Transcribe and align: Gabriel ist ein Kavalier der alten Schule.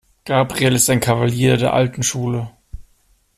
Gabriel 0.25 0.73
ist 0.73 0.89
ein 0.89 0.99
Kavalier 0.99 1.57
der 1.57 1.75
alten 1.75 2.01
Schule. 2.01 2.49